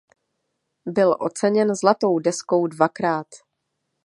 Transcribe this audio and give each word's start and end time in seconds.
Byl 0.85 1.15
oceněn 1.19 1.75
zlatou 1.75 2.19
deskou 2.19 2.67
dvakrát. 2.67 3.27